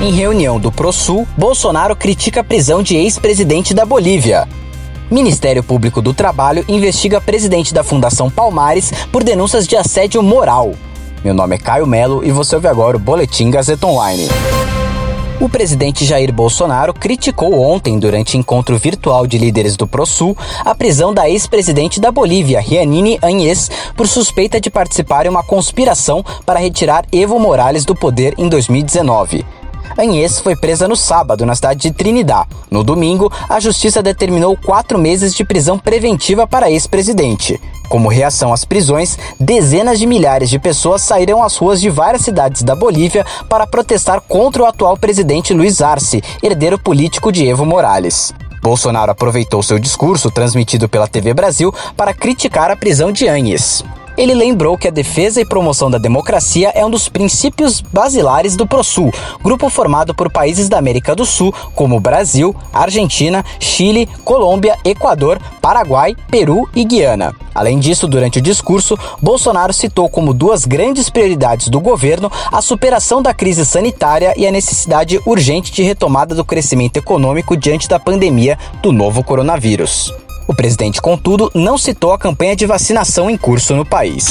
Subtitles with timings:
[0.00, 4.46] Em reunião do ProSul, Bolsonaro critica a prisão de ex-presidente da Bolívia.
[5.10, 10.74] Ministério Público do Trabalho investiga presidente da Fundação Palmares por denúncias de assédio moral.
[11.24, 14.28] Meu nome é Caio Melo e você ouve agora o Boletim Gazeta Online.
[15.40, 21.12] O presidente Jair Bolsonaro criticou ontem, durante encontro virtual de líderes do ProSul, a prisão
[21.12, 27.06] da ex-presidente da Bolívia, Rianine Anhes, por suspeita de participar em uma conspiração para retirar
[27.10, 29.44] Evo Morales do poder em 2019.
[29.98, 32.46] Anhes foi presa no sábado, na cidade de Trinidad.
[32.70, 37.60] No domingo, a justiça determinou quatro meses de prisão preventiva para ex-presidente.
[37.88, 42.62] Como reação às prisões, dezenas de milhares de pessoas saíram às ruas de várias cidades
[42.62, 48.34] da Bolívia para protestar contra o atual presidente Luiz Arce, herdeiro político de Evo Morales.
[48.62, 53.84] Bolsonaro aproveitou seu discurso, transmitido pela TV Brasil, para criticar a prisão de Anhes.
[54.16, 58.66] Ele lembrou que a defesa e promoção da democracia é um dos princípios basilares do
[58.66, 65.38] ProSul, grupo formado por países da América do Sul, como Brasil, Argentina, Chile, Colômbia, Equador,
[65.60, 67.34] Paraguai, Peru e Guiana.
[67.54, 73.20] Além disso, durante o discurso, Bolsonaro citou como duas grandes prioridades do governo a superação
[73.22, 78.58] da crise sanitária e a necessidade urgente de retomada do crescimento econômico diante da pandemia
[78.82, 80.12] do novo coronavírus.
[80.48, 84.28] O presidente, contudo, não citou a campanha de vacinação em curso no país.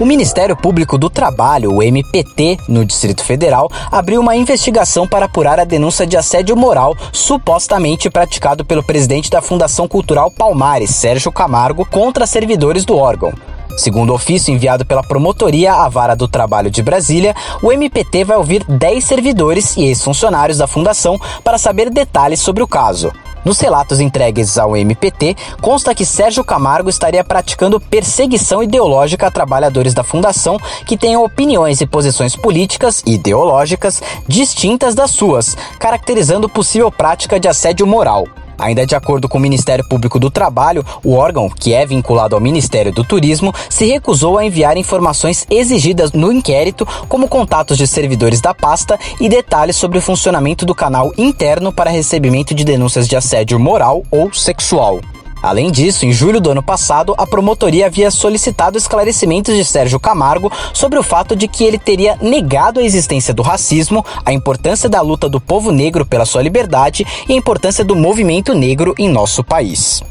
[0.00, 5.60] O Ministério Público do Trabalho, o MPT, no Distrito Federal, abriu uma investigação para apurar
[5.60, 11.84] a denúncia de assédio moral supostamente praticado pelo presidente da Fundação Cultural Palmares, Sérgio Camargo,
[11.84, 13.32] contra servidores do órgão.
[13.76, 18.36] Segundo o ofício enviado pela Promotoria à Vara do Trabalho de Brasília, o MPT vai
[18.36, 23.12] ouvir 10 servidores e ex-funcionários da fundação para saber detalhes sobre o caso.
[23.44, 29.94] Nos relatos entregues ao MPT, consta que Sérgio Camargo estaria praticando perseguição ideológica a trabalhadores
[29.94, 36.92] da fundação que tenham opiniões e posições políticas e ideológicas distintas das suas, caracterizando possível
[36.92, 38.26] prática de assédio moral.
[38.60, 42.40] Ainda de acordo com o Ministério Público do Trabalho, o órgão, que é vinculado ao
[42.40, 48.40] Ministério do Turismo, se recusou a enviar informações exigidas no inquérito, como contatos de servidores
[48.40, 53.16] da pasta e detalhes sobre o funcionamento do canal interno para recebimento de denúncias de
[53.16, 55.00] assédio moral ou sexual.
[55.42, 60.52] Além disso, em julho do ano passado, a promotoria havia solicitado esclarecimentos de Sérgio Camargo
[60.72, 65.00] sobre o fato de que ele teria negado a existência do racismo, a importância da
[65.00, 69.42] luta do povo negro pela sua liberdade e a importância do movimento negro em nosso
[69.42, 70.02] país.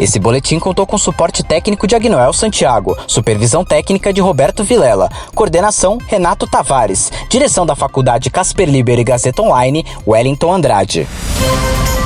[0.00, 5.98] Esse boletim contou com suporte técnico de Agnoel Santiago, supervisão técnica de Roberto Vilela, coordenação
[6.06, 11.06] Renato Tavares, direção da Faculdade Casper Liber e Gazeta Online, Wellington Andrade.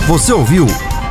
[0.08, 0.66] Você ouviu